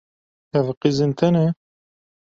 Ev 0.57 0.67
qîzên 0.81 1.11
te 1.17 1.27
ne? 1.35 1.45